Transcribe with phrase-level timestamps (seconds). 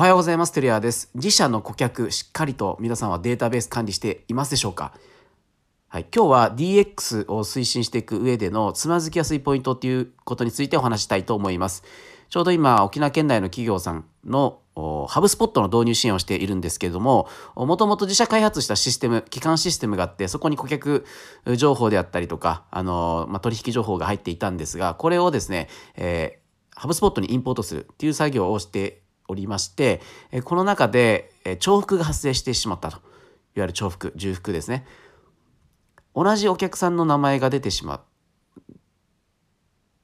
[0.00, 0.52] おはようございます。
[0.52, 1.10] テリアです。
[1.14, 4.94] 自社の顧客、しっかりと皆さんはデータベース管理していますでしょうか？
[5.88, 11.84] はい、今日は DX を推進していく上でのつまずきやすいポイントということについてお話したいと思います。
[12.30, 21.04] ちょうど今、沖縄県内の企業さんのハブスポットの導入支援をしているんですけれども、もともと自社開発したシステム、基幹システムがあって、そこに顧客
[21.58, 28.99] 情報であったりとか、あの、まあ、取引情報が入っていたんですが、これをですね、えー、ハブスポットにインポートするっていう作業をして
[29.30, 30.00] おりまして、
[30.44, 32.98] この中で重複が発生してしまったと。
[33.56, 34.86] いわゆる重複、重複ですね。
[36.14, 38.00] 同じお客さんの名前が出てしまう。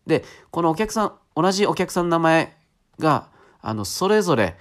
[0.07, 2.57] で、このお客さん、同じお客さんの名前
[2.99, 3.29] が、
[3.61, 4.57] あの、それぞれ、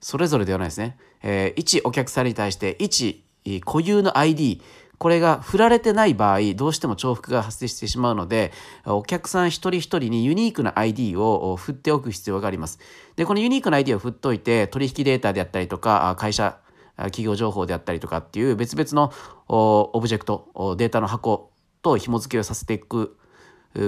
[0.00, 0.98] それぞれではないですね。
[1.22, 4.60] えー、1お客さんに対して1固有の ID、
[4.98, 8.52] これが振られてない場合、どうしても重複が発生してしまうので、
[8.84, 12.80] お客さん一人一人にユニークな ID を振っておく必要があります。
[13.16, 16.58] で、このユニークな ID を振っといて、取引データであったりとか、会社、
[16.96, 19.12] 企業情報であったりとかっていう別々の
[19.46, 23.16] オブジェクト、データの箱と紐付けをさせていく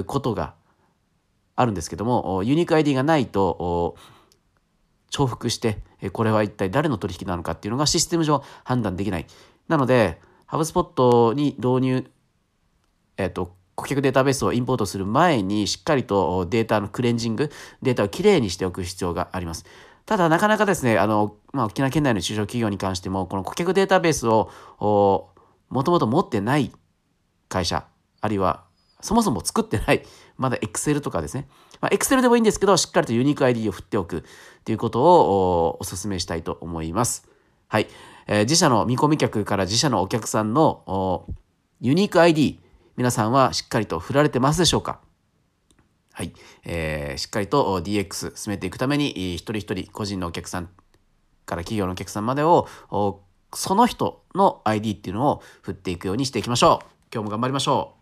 [0.06, 0.54] ことが
[1.56, 3.96] あるんですけども、ユニーク ID がないと、
[5.10, 9.26] 重複して、これは一体誰の取引なのかっていうのがシステム上判断できない。
[9.66, 12.10] なので、ハブスポットに導入、
[13.16, 19.64] えっ、と、顧客データベースをインポートする前にしっかりとデータのクレンジング、データをきれいにしておく必要があります。
[20.06, 24.50] ただ、なかなかですね、あの、まあ、沖縄県内の中小企業に関しても、この顧客データベースを、
[25.68, 26.72] もともと持ってない
[27.48, 27.86] 会社、
[28.20, 28.64] あるいは、
[29.02, 30.02] そもそも作ってない、
[30.36, 31.46] まだ Excel とかですね。
[31.80, 34.24] まあ、Excel でもいいんですけど、しっかりとユニーク ID を振っておく
[34.64, 37.28] ということをお勧めしたいと思います。
[37.68, 37.86] はい。
[38.32, 41.26] えー、自社の見込み客から自社のお客さんの
[41.80, 42.60] ユニーク ID、
[42.96, 45.00] 皆さんはしっかりと振られてますでしょうか？
[46.12, 46.32] はい。
[46.64, 50.68] えー、しっかりと DX 進めていくために、一人一人個人のお客さん
[51.44, 52.68] から企業のお客さんまでを、
[53.52, 56.86] その人の ID っていうのを振っていくようにしていきましょう。
[57.12, 57.98] 今日も頑張りましょう。